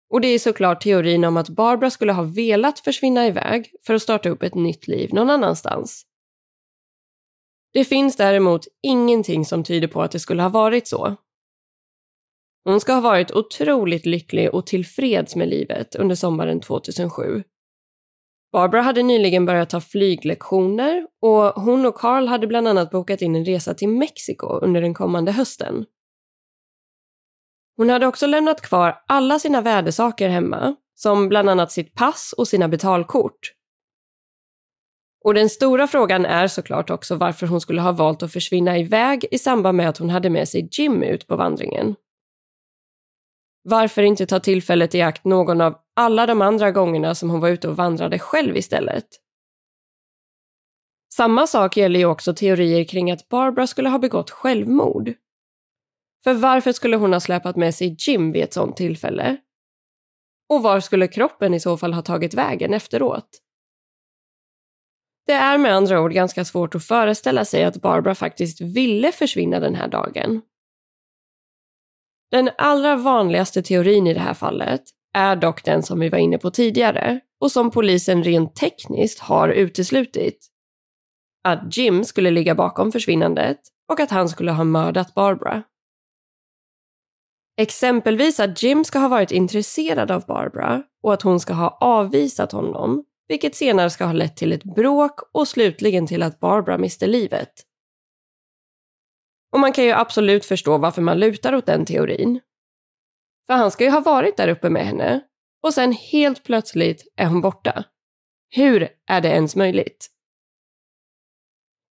Och 0.10 0.22
det 0.22 0.28
är 0.28 0.40
såklart 0.40 0.82
teorin 0.82 1.24
om 1.24 1.38
att 1.38 1.50
Barbara 1.50 1.90
skulle 1.90 2.14
ha 2.14 2.24
velat 2.24 2.80
försvinna 2.80 3.28
iväg 3.28 3.72
för 3.86 3.94
att 3.94 4.02
starta 4.02 4.30
upp 4.30 4.44
ett 4.44 4.56
nytt 4.56 4.88
liv 4.88 5.14
någon 5.14 5.30
annanstans. 5.30 6.06
Det 7.74 7.86
finns 7.86 8.16
däremot 8.16 8.68
ingenting 8.84 9.46
som 9.46 9.64
tyder 9.64 9.88
på 9.88 10.02
att 10.02 10.12
det 10.12 10.20
skulle 10.20 10.42
ha 10.42 10.50
varit 10.50 10.88
så. 10.88 11.16
Hon 12.64 12.80
ska 12.80 12.94
ha 12.94 13.02
varit 13.02 13.32
otroligt 13.32 14.06
lycklig 14.06 14.54
och 14.54 14.68
tillfreds 14.68 15.36
med 15.36 15.48
livet 15.48 15.96
under 15.96 16.16
sommaren 16.16 16.62
2007 16.62 17.44
Barbara 18.56 18.82
hade 18.82 19.04
nyligen 19.04 19.46
börjat 19.46 19.70
ta 19.70 19.82
flyglektioner 19.82 21.08
och 21.22 21.62
hon 21.62 21.86
och 21.86 21.96
Carl 21.96 22.28
hade 22.28 22.48
bland 22.48 22.68
annat 22.68 22.92
bokat 22.92 23.22
in 23.22 23.36
en 23.36 23.46
resa 23.46 23.74
till 23.74 23.90
Mexiko 23.90 24.48
under 24.48 24.82
den 24.82 24.94
kommande 24.94 25.32
hösten. 25.32 25.86
Hon 27.78 27.90
hade 27.90 28.08
också 28.08 28.28
lämnat 28.28 28.62
kvar 28.62 29.04
alla 29.08 29.40
sina 29.40 29.62
värdesaker 29.62 30.30
hemma, 30.30 30.76
som 30.94 31.30
bland 31.30 31.50
annat 31.50 31.72
sitt 31.72 31.94
pass 31.94 32.34
och 32.38 32.48
sina 32.48 32.68
betalkort. 32.68 33.40
Och 35.24 35.34
den 35.34 35.50
stora 35.50 35.88
frågan 35.88 36.26
är 36.26 36.48
såklart 36.48 36.90
också 36.90 37.16
varför 37.16 37.48
hon 37.48 37.62
skulle 37.62 37.82
ha 37.82 37.92
valt 37.92 38.24
att 38.24 38.34
försvinna 38.34 38.78
iväg 38.78 39.26
i 39.32 39.38
samband 39.38 39.78
med 39.78 39.90
att 39.90 39.98
hon 39.98 40.10
hade 40.10 40.30
med 40.30 40.50
sig 40.50 40.70
Jim 40.72 41.04
ut 41.04 41.28
på 41.28 41.36
vandringen. 41.36 41.96
Varför 43.68 44.02
inte 44.02 44.26
ta 44.26 44.40
tillfället 44.40 44.96
i 44.96 45.02
akt 45.02 45.26
någon 45.26 45.62
av 45.62 45.76
alla 45.96 46.26
de 46.26 46.42
andra 46.42 46.72
gångerna 46.72 47.16
som 47.16 47.30
hon 47.30 47.40
var 47.40 47.50
ute 47.50 47.68
och 47.68 47.76
vandrade 47.76 48.20
själv 48.20 48.58
istället? 48.58 49.06
Samma 51.14 51.48
sak 51.48 51.78
gäller 51.78 52.00
ju 52.00 52.06
också 52.06 52.34
teorier 52.34 52.84
kring 52.84 53.12
att 53.12 53.30
Barbara 53.30 53.68
skulle 53.68 53.90
ha 53.90 54.00
begått 54.00 54.32
självmord. 54.32 55.14
För 56.24 56.34
varför 56.34 56.72
skulle 56.72 56.98
hon 56.98 57.14
ha 57.14 57.20
släpat 57.20 57.56
med 57.56 57.76
sig 57.76 57.96
Jim 58.00 58.32
vid 58.32 58.44
ett 58.44 58.54
sådant 58.54 58.78
tillfälle? 58.78 59.38
Och 60.50 60.64
var 60.64 60.80
skulle 60.80 61.08
kroppen 61.08 61.54
i 61.54 61.60
så 61.60 61.78
fall 61.78 61.94
ha 61.94 62.02
tagit 62.02 62.34
vägen 62.34 62.74
efteråt? 62.74 63.30
Det 65.28 65.34
är 65.34 65.58
med 65.58 65.76
andra 65.76 66.02
ord 66.02 66.14
ganska 66.14 66.46
svårt 66.46 66.76
att 66.76 66.86
föreställa 66.86 67.46
sig 67.46 67.64
att 67.64 67.82
Barbara 67.82 68.16
faktiskt 68.16 68.62
ville 68.62 69.12
försvinna 69.12 69.60
den 69.60 69.76
här 69.76 69.88
dagen. 69.88 70.42
Den 72.36 72.50
allra 72.58 72.96
vanligaste 72.96 73.62
teorin 73.62 74.08
i 74.08 74.14
det 74.14 74.20
här 74.20 74.34
fallet 74.34 74.82
är 75.14 75.36
dock 75.36 75.64
den 75.64 75.84
som 75.84 76.00
vi 76.00 76.10
var 76.10 76.18
inne 76.18 76.38
på 76.38 76.52
tidigare 76.52 77.20
och 77.40 77.52
som 77.52 77.72
polisen 77.72 78.24
rent 78.24 78.56
tekniskt 78.56 79.20
har 79.20 79.50
uteslutit. 79.50 80.48
Att 81.44 81.78
Jim 81.78 82.04
skulle 82.04 82.32
ligga 82.32 82.56
bakom 82.56 82.92
försvinnandet 82.92 83.58
och 83.92 84.00
att 84.00 84.12
han 84.12 84.30
skulle 84.30 84.52
ha 84.52 84.64
mördat 84.64 85.14
Barbara. 85.14 85.64
Exempelvis 87.58 88.40
att 88.40 88.64
Jim 88.64 88.84
ska 88.84 89.00
ha 89.00 89.08
varit 89.08 89.32
intresserad 89.32 90.12
av 90.12 90.26
Barbara 90.26 90.84
och 91.04 91.14
att 91.14 91.22
hon 91.22 91.40
ska 91.40 91.54
ha 91.54 91.78
avvisat 91.82 92.52
honom, 92.52 93.04
vilket 93.28 93.56
senare 93.56 93.90
ska 93.90 94.06
ha 94.06 94.14
lett 94.14 94.38
till 94.38 94.54
ett 94.54 94.64
bråk 94.64 95.20
och 95.32 95.48
slutligen 95.48 96.08
till 96.08 96.24
att 96.24 96.40
Barbara 96.40 96.78
miste 96.78 97.08
livet. 97.08 97.54
Och 99.56 99.62
man 99.62 99.74
kan 99.74 99.84
ju 99.84 99.92
absolut 99.92 100.46
förstå 100.46 100.78
varför 100.78 101.02
man 101.02 101.20
lutar 101.20 101.56
åt 101.56 101.66
den 101.66 101.86
teorin. 101.86 102.40
För 103.48 103.54
han 103.54 103.72
ska 103.72 103.84
ju 103.84 103.90
ha 103.90 104.00
varit 104.00 104.38
där 104.38 104.48
uppe 104.48 104.70
med 104.70 104.86
henne 104.86 105.22
och 105.64 105.74
sen 105.74 105.92
helt 105.92 106.44
plötsligt 106.44 107.14
är 107.16 107.26
hon 107.26 107.42
borta. 107.42 107.84
Hur 108.50 108.90
är 109.08 109.22
det 109.22 109.28
ens 109.28 109.56
möjligt? 109.56 110.08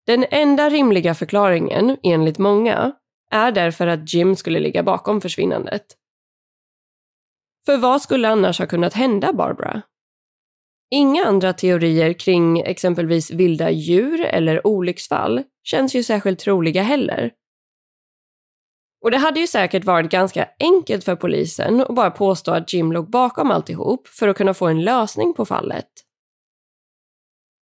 Den 0.07 0.25
enda 0.31 0.71
rimliga 0.71 1.15
förklaringen, 1.15 1.97
enligt 2.03 2.39
många, 2.39 2.93
är 3.31 3.53
därför 3.53 3.87
att 3.87 4.15
Jim 4.15 4.37
skulle 4.37 4.61
ligga 4.61 4.83
bakom 4.83 5.21
försvinnandet. 5.21 5.87
För 7.67 7.77
vad 7.77 8.03
skulle 8.03 8.29
annars 8.29 8.59
ha 8.59 8.67
kunnat 8.67 8.95
hända 8.95 9.33
Barbara? 9.33 9.83
Inga 10.91 11.25
andra 11.25 11.53
teorier 11.53 12.13
kring 12.13 12.61
exempelvis 12.61 13.31
vilda 13.31 13.71
djur 13.71 14.21
eller 14.21 14.67
olycksfall 14.67 15.43
känns 15.63 15.95
ju 15.95 16.03
särskilt 16.03 16.39
troliga 16.39 16.83
heller. 16.83 17.31
Och 19.05 19.11
det 19.11 19.19
hade 19.19 19.41
ju 19.41 19.47
säkert 19.47 19.85
varit 19.85 20.11
ganska 20.11 20.49
enkelt 20.61 21.05
för 21.05 21.17
polisen 21.17 21.81
att 21.81 21.95
bara 21.95 22.11
påstå 22.11 22.53
att 22.53 22.73
Jim 22.73 22.93
låg 22.93 23.11
bakom 23.11 23.51
alltihop 23.51 24.09
för 24.09 24.29
att 24.29 24.37
kunna 24.37 24.55
få 24.55 24.67
en 24.67 24.85
lösning 24.85 25.35
på 25.35 25.45
fallet. 25.45 25.89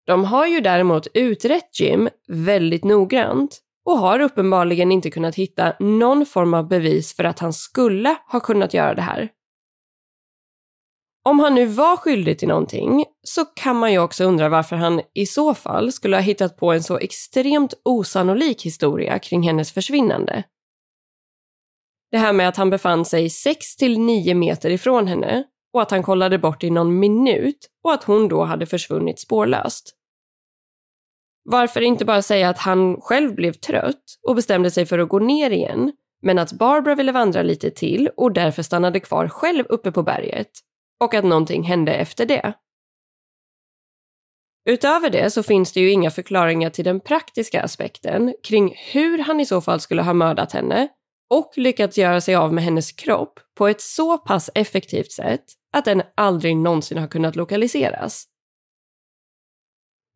De 0.07 0.25
har 0.25 0.47
ju 0.47 0.61
däremot 0.61 1.07
utrett 1.15 1.81
Jim 1.81 2.09
väldigt 2.29 2.85
noggrant 2.85 3.61
och 3.85 3.99
har 3.99 4.21
uppenbarligen 4.21 4.93
inte 4.93 5.11
kunnat 5.11 5.35
hitta 5.35 5.73
någon 5.81 6.27
form 6.27 6.55
av 6.55 6.69
bevis 6.69 7.17
för 7.17 7.25
att 7.25 7.39
han 7.39 7.53
skulle 7.53 8.17
ha 8.29 8.41
kunnat 8.41 8.75
göra 8.75 8.95
det 8.95 9.03
här. 9.03 9.29
Om 11.25 11.39
han 11.39 11.55
nu 11.55 11.67
var 11.67 11.97
skyldig 11.97 12.39
till 12.39 12.49
någonting 12.49 13.05
så 13.23 13.45
kan 13.45 13.77
man 13.77 13.93
ju 13.93 13.99
också 13.99 14.25
undra 14.25 14.49
varför 14.49 14.77
han 14.77 15.01
i 15.15 15.27
så 15.27 15.55
fall 15.55 15.93
skulle 15.93 16.17
ha 16.17 16.23
hittat 16.23 16.57
på 16.57 16.73
en 16.73 16.83
så 16.83 16.99
extremt 16.99 17.75
osannolik 17.85 18.63
historia 18.67 19.19
kring 19.19 19.43
hennes 19.43 19.73
försvinnande. 19.73 20.45
Det 22.13 22.19
här 22.19 22.33
med 22.33 22.49
att 22.49 22.57
han 22.57 22.71
befann 22.71 23.05
sig 23.05 23.31
6 23.31 23.77
till 23.77 24.01
9 24.01 24.35
meter 24.35 24.71
ifrån 24.71 25.07
henne 25.07 25.45
och 25.73 25.83
att 25.83 25.91
han 25.91 26.03
kollade 26.03 26.39
bort 26.39 26.65
i 26.65 26.71
någon 26.71 26.99
minut 26.99 27.69
och 27.85 27.93
att 27.93 28.05
hon 28.05 28.29
då 28.29 28.45
hade 28.45 28.67
försvunnit 28.67 29.21
spårlöst. 29.21 29.97
Varför 31.45 31.81
inte 31.81 32.05
bara 32.05 32.23
säga 32.23 32.49
att 32.49 32.59
han 32.59 33.01
själv 33.01 33.35
blev 33.35 33.53
trött 33.53 34.05
och 34.29 34.35
bestämde 34.35 34.71
sig 34.71 34.87
för 34.87 34.99
att 34.99 35.09
gå 35.09 35.19
ner 35.19 35.51
igen, 35.51 35.93
men 36.23 36.39
att 36.39 36.53
Barbara 36.53 36.95
ville 36.95 37.13
vandra 37.13 37.43
lite 37.43 37.71
till 37.71 38.09
och 38.17 38.33
därför 38.33 38.63
stannade 38.63 39.01
kvar 39.01 39.29
själv 39.29 39.65
uppe 39.69 39.93
på 39.93 40.03
berget 40.03 40.51
och 41.01 41.15
att 41.15 41.25
någonting 41.25 41.63
hände 41.63 41.95
efter 41.95 42.27
det. 42.27 42.55
Utöver 44.69 45.11
det 45.11 45.31
så 45.31 45.43
finns 45.43 45.73
det 45.73 45.81
ju 45.81 45.91
inga 45.91 46.11
förklaringar 46.11 46.71
till 46.71 46.85
den 46.85 47.01
praktiska 47.01 47.63
aspekten 47.63 48.35
kring 48.43 48.75
hur 48.93 49.19
han 49.19 49.41
i 49.41 49.47
så 49.47 49.61
fall 49.61 49.81
skulle 49.81 50.03
ha 50.03 50.13
mördat 50.13 50.53
henne 50.53 50.89
och 51.33 51.53
lyckats 51.57 51.99
göra 51.99 52.21
sig 52.21 52.35
av 52.35 52.53
med 52.53 52.65
hennes 52.65 52.93
kropp 52.93 53.41
på 53.55 53.69
ett 53.69 53.81
så 53.81 54.19
pass 54.19 54.51
effektivt 54.55 55.13
sätt 55.13 55.45
att 55.73 55.85
den 55.85 56.03
aldrig 56.15 56.57
någonsin 56.57 56.99
har 56.99 57.09
kunnat 57.09 57.37
lokaliseras. 57.37 58.25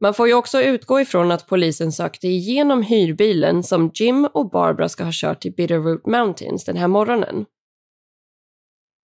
Man 0.00 0.14
får 0.14 0.28
ju 0.28 0.35
också 0.35 0.62
utgå 0.62 1.00
ifrån 1.00 1.30
att 1.30 1.46
polisen 1.46 1.92
sökte 1.92 2.28
igenom 2.28 2.82
hyrbilen 2.82 3.62
som 3.62 3.90
Jim 3.94 4.28
och 4.35 4.50
Barbara 4.50 4.88
ska 4.88 5.04
ha 5.04 5.11
kört 5.14 5.40
till 5.40 5.54
Bitterroot 5.54 6.06
Mountains 6.06 6.64
den 6.64 6.76
här 6.76 6.88
morgonen. 6.88 7.46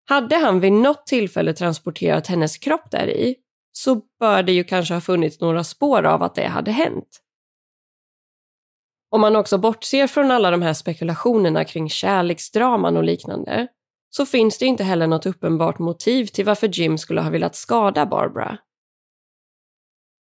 Hade 0.10 0.36
han 0.36 0.60
vid 0.60 0.74
något 0.74 1.08
tillfälle 1.08 1.54
transporterat 1.54 2.28
hennes 2.28 2.58
kropp 2.58 2.92
där 2.92 3.10
i 3.10 3.36
så 3.72 4.02
bör 4.20 4.44
det 4.44 4.52
ju 4.52 4.64
kanske 4.64 4.94
ha 4.94 5.02
funnits 5.02 5.40
några 5.40 5.64
spår 5.64 6.06
av 6.06 6.24
att 6.24 6.36
det 6.36 6.48
hade 6.48 6.72
hänt. 6.72 7.22
Om 9.10 9.22
man 9.22 9.36
också 9.36 9.58
bortser 9.58 10.08
från 10.08 10.32
alla 10.32 10.52
de 10.52 10.62
här 10.62 10.74
spekulationerna 10.74 11.66
kring 11.66 11.90
kärleksdraman 11.90 12.98
och 12.98 13.04
liknande 13.04 13.68
så 14.10 14.26
finns 14.26 14.58
det 14.58 14.66
inte 14.66 14.84
heller 14.84 15.08
något 15.08 15.26
uppenbart 15.26 15.80
motiv 15.80 16.26
till 16.26 16.46
varför 16.46 16.68
Jim 16.68 16.98
skulle 16.98 17.22
ha 17.22 17.30
velat 17.30 17.56
skada 17.56 18.06
Barbara. 18.06 18.58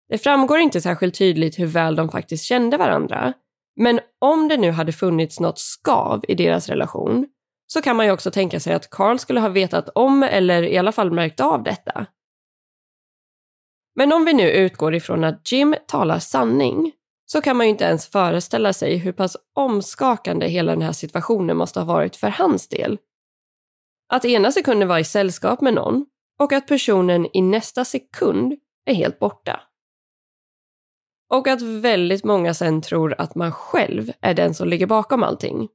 Det 0.09 0.17
framgår 0.17 0.59
inte 0.59 0.81
särskilt 0.81 1.17
tydligt 1.17 1.59
hur 1.59 1.65
väl 1.65 1.95
de 1.95 2.09
faktiskt 2.09 2.43
kände 2.43 2.77
varandra, 2.77 3.33
men 3.75 3.99
om 4.19 4.47
det 4.47 4.57
nu 4.57 4.71
hade 4.71 4.91
funnits 4.91 5.39
något 5.39 5.59
skav 5.59 6.23
i 6.27 6.35
deras 6.35 6.69
relation 6.69 7.27
så 7.67 7.81
kan 7.81 7.95
man 7.95 8.05
ju 8.05 8.11
också 8.11 8.31
tänka 8.31 8.59
sig 8.59 8.73
att 8.73 8.89
Carl 8.89 9.19
skulle 9.19 9.39
ha 9.39 9.49
vetat 9.49 9.89
om 9.95 10.23
eller 10.23 10.63
i 10.63 10.77
alla 10.77 10.91
fall 10.91 11.11
märkt 11.11 11.39
av 11.39 11.63
detta. 11.63 12.05
Men 13.95 14.13
om 14.13 14.25
vi 14.25 14.33
nu 14.33 14.51
utgår 14.51 14.95
ifrån 14.95 15.23
att 15.23 15.51
Jim 15.51 15.75
talar 15.87 16.19
sanning 16.19 16.91
så 17.31 17.41
kan 17.41 17.57
man 17.57 17.65
ju 17.65 17.69
inte 17.69 17.83
ens 17.83 18.07
föreställa 18.07 18.73
sig 18.73 18.97
hur 18.97 19.11
pass 19.11 19.37
omskakande 19.53 20.47
hela 20.47 20.71
den 20.71 20.81
här 20.81 20.91
situationen 20.91 21.57
måste 21.57 21.79
ha 21.79 21.85
varit 21.85 22.15
för 22.15 22.29
hans 22.29 22.67
del. 22.67 22.97
Att 24.09 24.25
ena 24.25 24.51
sekunden 24.51 24.87
vara 24.87 24.99
i 24.99 25.03
sällskap 25.03 25.61
med 25.61 25.73
någon 25.73 26.05
och 26.39 26.53
att 26.53 26.67
personen 26.67 27.27
i 27.33 27.41
nästa 27.41 27.85
sekund 27.85 28.53
är 28.85 28.93
helt 28.93 29.19
borta. 29.19 29.59
Och 31.29 31.47
att 31.47 31.61
väldigt 31.61 32.23
många 32.23 32.53
sen 32.53 32.81
tror 32.81 33.15
att 33.17 33.35
man 33.35 33.51
själv 33.51 34.11
är 34.21 34.33
den 34.33 34.53
som 34.53 34.67
ligger 34.67 34.87
bakom 34.87 35.23
allting. 35.23 35.67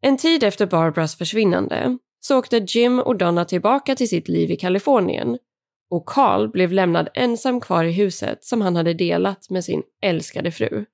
En 0.00 0.16
tid 0.16 0.42
efter 0.42 0.66
Barbaras 0.66 1.16
försvinnande 1.16 1.98
så 2.20 2.38
åkte 2.38 2.56
Jim 2.56 2.98
och 2.98 3.16
Donna 3.16 3.44
tillbaka 3.44 3.96
till 3.96 4.08
sitt 4.08 4.28
liv 4.28 4.50
i 4.50 4.56
Kalifornien 4.56 5.38
och 5.90 6.06
Karl 6.06 6.48
blev 6.48 6.72
lämnad 6.72 7.08
ensam 7.14 7.60
kvar 7.60 7.84
i 7.84 7.92
huset 7.92 8.44
som 8.44 8.60
han 8.60 8.76
hade 8.76 8.94
delat 8.94 9.50
med 9.50 9.64
sin 9.64 9.82
älskade 10.02 10.52
fru. 10.52 10.84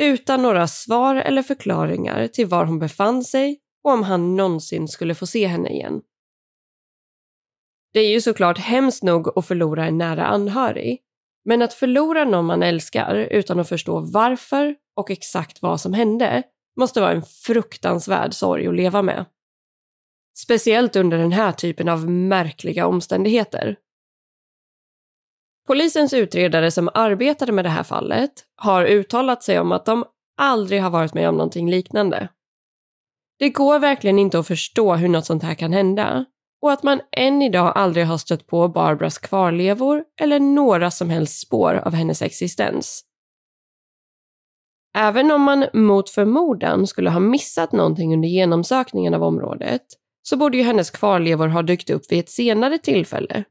Utan 0.00 0.42
några 0.42 0.66
svar 0.66 1.16
eller 1.16 1.42
förklaringar 1.42 2.26
till 2.26 2.46
var 2.46 2.64
hon 2.64 2.78
befann 2.78 3.24
sig 3.24 3.60
och 3.84 3.92
om 3.92 4.02
han 4.02 4.36
någonsin 4.36 4.88
skulle 4.88 5.14
få 5.14 5.26
se 5.26 5.46
henne 5.46 5.70
igen. 5.70 6.00
Det 7.92 8.00
är 8.00 8.10
ju 8.10 8.20
såklart 8.20 8.58
hemskt 8.58 9.02
nog 9.02 9.38
att 9.38 9.46
förlora 9.46 9.86
en 9.86 9.98
nära 9.98 10.26
anhörig, 10.26 11.00
men 11.44 11.62
att 11.62 11.74
förlora 11.74 12.24
någon 12.24 12.46
man 12.46 12.62
älskar 12.62 13.14
utan 13.14 13.60
att 13.60 13.68
förstå 13.68 14.00
varför 14.00 14.76
och 14.96 15.10
exakt 15.10 15.62
vad 15.62 15.80
som 15.80 15.94
hände 15.94 16.42
måste 16.76 17.00
vara 17.00 17.12
en 17.12 17.22
fruktansvärd 17.22 18.34
sorg 18.34 18.66
att 18.66 18.74
leva 18.74 19.02
med. 19.02 19.24
Speciellt 20.42 20.96
under 20.96 21.18
den 21.18 21.32
här 21.32 21.52
typen 21.52 21.88
av 21.88 22.10
märkliga 22.10 22.86
omständigheter. 22.86 23.76
Polisens 25.66 26.12
utredare 26.12 26.70
som 26.70 26.90
arbetade 26.94 27.52
med 27.52 27.64
det 27.64 27.68
här 27.68 27.82
fallet 27.82 28.30
har 28.56 28.84
uttalat 28.84 29.42
sig 29.42 29.60
om 29.60 29.72
att 29.72 29.86
de 29.86 30.04
aldrig 30.36 30.82
har 30.82 30.90
varit 30.90 31.14
med 31.14 31.28
om 31.28 31.34
någonting 31.34 31.70
liknande. 31.70 32.28
Det 33.38 33.50
går 33.50 33.78
verkligen 33.78 34.18
inte 34.18 34.38
att 34.38 34.46
förstå 34.46 34.94
hur 34.94 35.08
något 35.08 35.26
sånt 35.26 35.42
här 35.42 35.54
kan 35.54 35.72
hända 35.72 36.24
och 36.62 36.72
att 36.72 36.82
man 36.82 37.00
än 37.16 37.42
idag 37.42 37.72
aldrig 37.74 38.06
har 38.06 38.18
stött 38.18 38.46
på 38.46 38.68
Barbaras 38.68 39.18
kvarlevor 39.18 40.04
eller 40.20 40.40
några 40.40 40.90
som 40.90 41.10
helst 41.10 41.40
spår 41.40 41.74
av 41.74 41.94
hennes 41.94 42.22
existens. 42.22 43.04
Även 44.96 45.30
om 45.30 45.42
man 45.42 45.66
mot 45.72 46.10
förmodan 46.10 46.86
skulle 46.86 47.10
ha 47.10 47.20
missat 47.20 47.72
någonting 47.72 48.14
under 48.14 48.28
genomsökningen 48.28 49.14
av 49.14 49.22
området 49.22 49.82
så 50.28 50.36
borde 50.36 50.56
ju 50.56 50.62
hennes 50.62 50.90
kvarlevor 50.90 51.48
ha 51.48 51.62
dykt 51.62 51.90
upp 51.90 52.12
vid 52.12 52.18
ett 52.18 52.30
senare 52.30 52.78
tillfälle. 52.78 53.44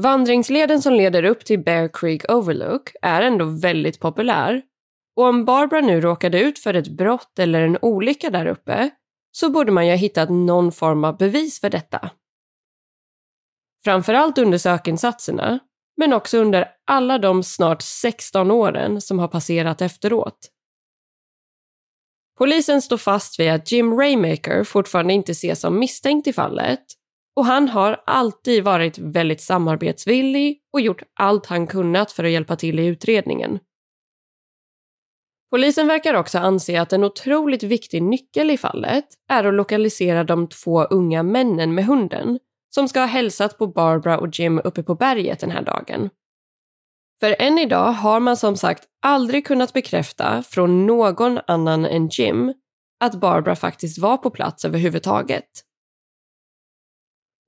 Vandringsleden 0.00 0.82
som 0.82 0.94
leder 0.94 1.24
upp 1.24 1.44
till 1.44 1.64
Bear 1.64 1.90
Creek 1.92 2.30
Overlook 2.30 2.92
är 3.02 3.22
ändå 3.22 3.44
väldigt 3.44 4.00
populär 4.00 4.62
och 5.16 5.24
om 5.24 5.44
Barbara 5.44 5.80
nu 5.80 6.00
råkade 6.00 6.40
ut 6.40 6.58
för 6.58 6.74
ett 6.74 6.88
brott 6.88 7.38
eller 7.38 7.62
en 7.62 7.78
olycka 7.82 8.30
där 8.30 8.46
uppe 8.46 8.90
så 9.32 9.50
borde 9.50 9.72
man 9.72 9.86
ju 9.86 9.92
ha 9.92 9.96
hittat 9.96 10.30
någon 10.30 10.72
form 10.72 11.04
av 11.04 11.16
bevis 11.16 11.60
för 11.60 11.70
detta. 11.70 12.10
Framförallt 13.84 14.38
under 14.38 14.58
sökinsatserna, 14.58 15.58
men 15.96 16.12
också 16.12 16.38
under 16.38 16.68
alla 16.86 17.18
de 17.18 17.42
snart 17.42 17.82
16 17.82 18.50
åren 18.50 19.00
som 19.00 19.18
har 19.18 19.28
passerat 19.28 19.82
efteråt. 19.82 20.50
Polisen 22.40 22.82
står 22.82 22.96
fast 22.96 23.40
vid 23.40 23.50
att 23.50 23.72
Jim 23.72 23.98
Raymaker 23.98 24.64
fortfarande 24.64 25.14
inte 25.14 25.32
ses 25.32 25.60
som 25.60 25.78
misstänkt 25.78 26.26
i 26.26 26.32
fallet 26.32 26.80
och 27.36 27.44
han 27.44 27.68
har 27.68 28.02
alltid 28.06 28.64
varit 28.64 28.98
väldigt 28.98 29.40
samarbetsvillig 29.40 30.58
och 30.72 30.80
gjort 30.80 31.02
allt 31.14 31.46
han 31.46 31.66
kunnat 31.66 32.12
för 32.12 32.24
att 32.24 32.30
hjälpa 32.30 32.56
till 32.56 32.78
i 32.78 32.86
utredningen. 32.86 33.58
Polisen 35.50 35.86
verkar 35.86 36.14
också 36.14 36.38
anse 36.38 36.80
att 36.80 36.92
en 36.92 37.04
otroligt 37.04 37.62
viktig 37.62 38.02
nyckel 38.02 38.50
i 38.50 38.58
fallet 38.58 39.04
är 39.28 39.44
att 39.44 39.54
lokalisera 39.54 40.24
de 40.24 40.48
två 40.48 40.84
unga 40.84 41.22
männen 41.22 41.74
med 41.74 41.84
hunden 41.84 42.38
som 42.74 42.88
ska 42.88 43.00
ha 43.00 43.06
hälsat 43.06 43.58
på 43.58 43.66
Barbara 43.66 44.18
och 44.18 44.38
Jim 44.38 44.60
uppe 44.64 44.82
på 44.82 44.94
berget 44.94 45.40
den 45.40 45.50
här 45.50 45.62
dagen. 45.62 46.10
För 47.20 47.36
än 47.38 47.58
idag 47.58 47.92
har 47.92 48.20
man 48.20 48.36
som 48.36 48.56
sagt 48.56 48.84
aldrig 49.02 49.46
kunnat 49.46 49.72
bekräfta 49.72 50.42
från 50.42 50.86
någon 50.86 51.38
annan 51.46 51.84
än 51.84 52.08
Jim 52.08 52.54
att 53.00 53.14
Barbara 53.14 53.56
faktiskt 53.56 53.98
var 53.98 54.16
på 54.16 54.30
plats 54.30 54.64
överhuvudtaget. 54.64 55.48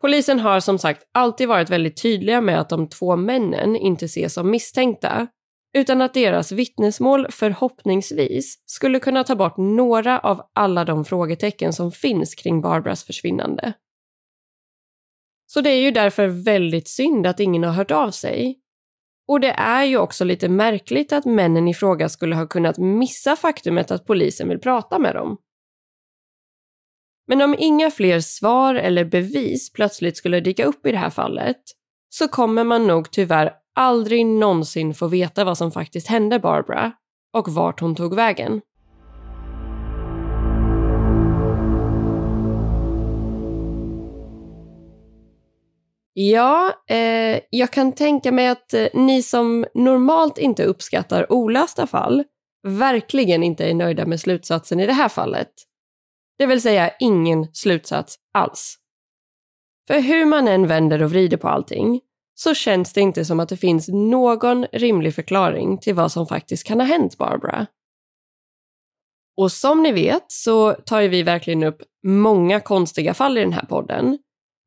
Polisen 0.01 0.41
har 0.41 0.61
som 0.61 0.79
sagt 0.79 1.03
alltid 1.13 1.49
varit 1.49 1.71
väldigt 1.71 2.03
tydliga 2.03 2.41
med 2.41 2.61
att 2.61 2.69
de 2.69 2.89
två 2.89 3.17
männen 3.17 3.77
inte 3.77 4.05
ses 4.05 4.35
som 4.35 4.51
misstänkta 4.51 5.27
utan 5.75 6.03
att 6.03 6.15
deras 6.15 6.53
vittnesmål 6.53 7.27
förhoppningsvis 7.31 8.63
skulle 8.67 9.01
kunna 9.01 9.25
ta 9.25 9.37
bort 9.37 9.57
några 9.57 10.19
av 10.19 10.43
alla 10.55 10.85
de 10.85 11.05
frågetecken 11.05 11.73
som 11.73 11.93
finns 11.93 12.35
kring 12.35 12.61
Barbaras 12.61 13.05
försvinnande. 13.05 13.73
Så 15.47 15.61
det 15.61 15.71
är 15.71 15.81
ju 15.81 15.91
därför 15.91 16.27
väldigt 16.27 16.89
synd 16.89 17.27
att 17.27 17.41
ingen 17.41 17.65
har 17.65 17.73
hört 17.73 17.91
av 17.91 18.11
sig. 18.11 18.62
Och 19.29 19.41
det 19.41 19.51
är 19.51 19.85
ju 19.85 19.99
också 19.99 20.25
lite 20.25 20.49
märkligt 20.49 21.13
att 21.13 21.25
männen 21.25 21.69
i 21.69 21.75
fråga 21.75 22.09
skulle 22.09 22.37
ha 22.37 22.47
kunnat 22.47 22.79
missa 22.79 23.37
faktumet 23.37 23.91
att 23.91 24.07
polisen 24.07 24.49
vill 24.49 24.59
prata 24.59 24.99
med 24.99 25.15
dem. 25.15 25.37
Men 27.29 27.43
om 27.43 27.57
inga 27.59 27.91
fler 27.91 28.21
svar 28.21 28.75
eller 28.75 29.05
bevis 29.05 29.73
plötsligt 29.73 30.17
skulle 30.17 30.41
dyka 30.41 30.65
upp 30.65 30.87
i 30.87 30.93
det 30.93 30.99
här 30.99 31.11
fallet 31.11 31.63
så 32.09 32.29
kommer 32.29 32.65
man 32.65 32.87
nog 32.87 33.11
tyvärr 33.11 33.53
aldrig 33.75 34.27
någonsin 34.27 34.95
få 34.95 35.07
veta 35.07 35.45
vad 35.45 35.59
som 35.59 35.73
faktiskt 35.73 36.07
hände 36.07 36.39
Barbara 36.39 36.93
och 37.33 37.49
vart 37.49 37.81
hon 37.81 37.95
tog 37.95 38.15
vägen. 38.15 38.61
Ja, 46.15 46.73
eh, 46.89 47.41
jag 47.51 47.71
kan 47.71 47.93
tänka 47.93 48.33
mig 48.33 48.49
att 48.49 48.75
eh, 48.75 48.87
ni 48.95 49.23
som 49.23 49.67
normalt 49.75 50.39
inte 50.39 50.65
uppskattar 50.65 51.33
olösta 51.33 51.87
fall 51.87 52.25
verkligen 52.63 53.43
inte 53.43 53.65
är 53.65 53.75
nöjda 53.75 54.07
med 54.07 54.21
slutsatsen 54.21 54.81
i 54.81 54.87
det 54.87 54.93
här 54.93 55.09
fallet. 55.09 55.53
Det 56.39 56.47
vill 56.47 56.63
säga 56.63 56.91
ingen 57.01 57.47
slutsats 57.53 58.17
alls. 58.35 58.77
För 59.87 60.01
hur 60.01 60.25
man 60.25 60.49
än 60.49 60.67
vänder 60.67 61.03
och 61.03 61.11
vrider 61.11 61.37
på 61.37 61.49
allting 61.49 62.01
så 62.35 62.55
känns 62.55 62.93
det 62.93 63.01
inte 63.01 63.25
som 63.25 63.41
att 63.41 63.49
det 63.49 63.57
finns 63.57 63.89
någon 63.89 64.67
rimlig 64.73 65.15
förklaring 65.15 65.79
till 65.79 65.95
vad 65.95 66.13
som 66.13 66.27
faktiskt 66.27 66.67
kan 66.67 66.81
ha 66.81 66.87
hänt 66.87 67.19
Barbara. 67.19 67.67
Och 69.37 69.53
som 69.53 69.83
ni 69.83 69.93
vet 69.93 70.25
så 70.29 70.73
tar 70.73 71.01
ju 71.01 71.09
vi 71.09 71.23
verkligen 71.23 71.63
upp 71.63 71.83
många 72.07 72.61
konstiga 72.61 73.15
fall 73.15 73.39
i 73.39 73.41
den 73.41 73.53
här 73.53 73.67
podden. 73.67 74.19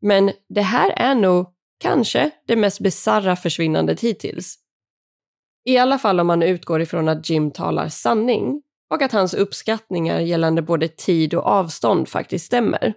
Men 0.07 0.31
det 0.49 0.61
här 0.61 0.93
är 0.95 1.15
nog 1.15 1.47
kanske 1.79 2.31
det 2.47 2.55
mest 2.55 2.79
bizarra 2.79 3.35
försvinnandet 3.35 4.01
hittills. 4.01 4.55
I 5.65 5.77
alla 5.77 5.99
fall 5.99 6.19
om 6.19 6.27
man 6.27 6.43
utgår 6.43 6.81
ifrån 6.81 7.09
att 7.09 7.29
Jim 7.29 7.51
talar 7.51 7.89
sanning 7.89 8.61
och 8.93 9.01
att 9.01 9.11
hans 9.11 9.33
uppskattningar 9.33 10.19
gällande 10.19 10.61
både 10.61 10.87
tid 10.87 11.33
och 11.33 11.45
avstånd 11.45 12.09
faktiskt 12.09 12.45
stämmer. 12.45 12.93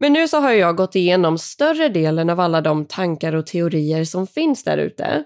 Men 0.00 0.12
nu 0.12 0.28
så 0.28 0.40
har 0.40 0.52
jag 0.52 0.76
gått 0.76 0.96
igenom 0.96 1.38
större 1.38 1.88
delen 1.88 2.30
av 2.30 2.40
alla 2.40 2.60
de 2.60 2.84
tankar 2.84 3.34
och 3.34 3.46
teorier 3.46 4.04
som 4.04 4.26
finns 4.26 4.64
där 4.64 4.78
ute. 4.78 5.24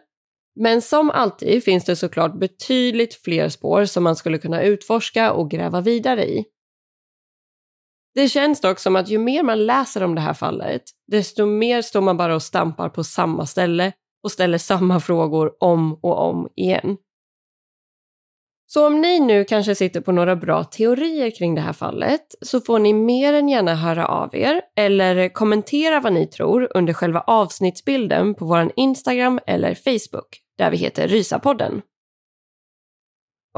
Men 0.61 0.83
som 0.83 1.11
alltid 1.11 1.65
finns 1.65 1.85
det 1.85 1.97
såklart 1.97 2.39
betydligt 2.39 3.15
fler 3.15 3.49
spår 3.49 3.85
som 3.85 4.05
man 4.05 4.17
skulle 4.17 4.39
kunna 4.39 4.63
utforska 4.63 5.33
och 5.33 5.51
gräva 5.51 5.81
vidare 5.81 6.25
i. 6.27 6.45
Det 8.15 8.29
känns 8.29 8.61
dock 8.61 8.79
som 8.79 8.97
att 8.97 9.09
ju 9.09 9.19
mer 9.19 9.43
man 9.43 9.67
läser 9.67 10.03
om 10.03 10.15
det 10.15 10.21
här 10.21 10.35
fallet, 10.35 10.83
desto 11.07 11.47
mer 11.47 11.83
står 11.83 12.01
man 12.01 12.17
bara 12.17 12.35
och 12.35 12.43
stampar 12.43 12.89
på 12.89 13.05
samma 13.05 13.47
ställe 13.47 13.93
och 14.23 14.33
ställer 14.33 14.59
samma 14.59 15.01
frågor 15.01 15.53
om 15.61 15.95
och 16.03 16.29
om 16.29 16.49
igen. 16.57 16.97
Så 18.67 18.87
om 18.87 19.01
ni 19.01 19.21
nu 19.21 19.45
kanske 19.45 19.75
sitter 19.75 20.01
på 20.01 20.13
några 20.13 20.37
bra 20.37 20.65
teorier 20.65 21.31
kring 21.31 21.55
det 21.55 21.61
här 21.61 21.73
fallet 21.73 22.35
så 22.41 22.61
får 22.61 22.79
ni 22.79 22.93
mer 22.93 23.33
än 23.33 23.49
gärna 23.49 23.75
höra 23.75 24.07
av 24.07 24.37
er 24.37 24.61
eller 24.77 25.29
kommentera 25.29 26.01
vad 26.01 26.13
ni 26.13 26.27
tror 26.27 26.69
under 26.75 26.93
själva 26.93 27.21
avsnittsbilden 27.21 28.35
på 28.35 28.45
vår 28.45 28.73
Instagram 28.77 29.41
eller 29.47 29.75
Facebook 29.75 30.41
där 30.59 30.71
vi 30.71 30.77
heter 30.77 31.09
Rysapodden. 31.09 31.83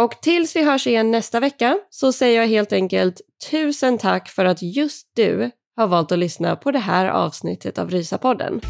Och 0.00 0.20
tills 0.22 0.56
vi 0.56 0.64
hörs 0.64 0.86
igen 0.86 1.10
nästa 1.10 1.40
vecka 1.40 1.78
så 1.90 2.12
säger 2.12 2.40
jag 2.40 2.48
helt 2.48 2.72
enkelt 2.72 3.20
tusen 3.50 3.98
tack 3.98 4.28
för 4.28 4.44
att 4.44 4.62
just 4.62 5.10
du 5.14 5.50
har 5.76 5.86
valt 5.86 6.12
att 6.12 6.18
lyssna 6.18 6.56
på 6.56 6.70
det 6.70 6.78
här 6.78 7.06
avsnittet 7.06 7.78
av 7.78 7.90
Rysapodden. 7.90 8.60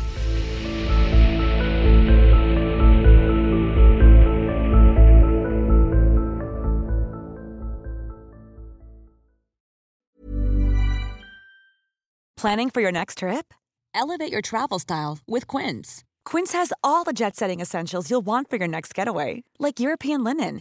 Planning 12.40 12.70
for 12.70 12.82
your 12.82 12.92
next 12.92 13.18
trip? 13.18 13.54
Elevate 13.94 14.32
your 14.32 14.42
travel 14.42 14.78
style 14.80 15.18
with 15.26 15.46
Quince. 15.56 16.04
Quince 16.30 16.58
has 16.58 16.72
all 16.82 17.04
the 17.04 17.12
jet 17.12 17.36
setting 17.36 17.60
essentials 17.60 18.10
you'll 18.10 18.26
want 18.26 18.50
for 18.50 18.58
your 18.58 18.68
next 18.68 18.98
getaway, 18.98 19.42
like 19.58 19.80
European 19.80 20.24
linen, 20.24 20.60